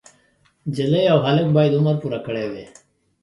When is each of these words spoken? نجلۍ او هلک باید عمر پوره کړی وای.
نجلۍ 0.67 1.03
او 1.13 1.19
هلک 1.25 1.45
باید 1.55 1.73
عمر 1.79 1.95
پوره 2.01 2.19
کړی 2.25 2.45
وای. 2.51 2.65